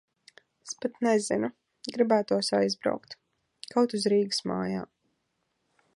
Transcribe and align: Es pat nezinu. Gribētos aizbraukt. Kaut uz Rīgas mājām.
Es 0.67 0.71
pat 0.85 0.95
nezinu. 1.07 1.49
Gribētos 1.97 2.49
aizbraukt. 2.61 3.15
Kaut 3.75 3.97
uz 3.99 4.11
Rīgas 4.15 4.45
mājām. 4.53 4.91